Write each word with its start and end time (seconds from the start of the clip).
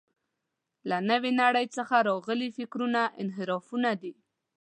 له 0.89 0.97
نوې 1.09 1.31
نړۍ 1.41 1.65
څخه 1.77 1.95
راغلي 2.09 2.49
فکرونه 2.57 3.01
انحرافونه 3.21 3.91
دي. 4.01 4.13